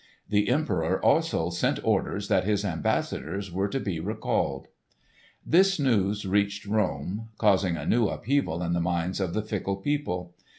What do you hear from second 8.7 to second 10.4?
the minds of the fickle people.